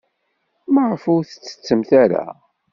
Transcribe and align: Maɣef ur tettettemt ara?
Maɣef 0.73 1.03
ur 1.13 1.21
tettettemt 1.25 1.91
ara? 2.03 2.25